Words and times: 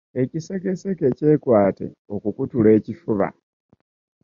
Ekisekeseke 0.21 1.07
kyekwate 1.17 1.87
okukutula 2.15 2.69
ekfuba. 2.77 3.27